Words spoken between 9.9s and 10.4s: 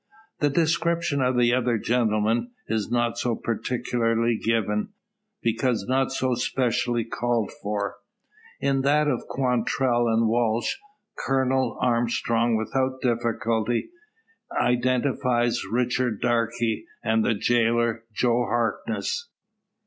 and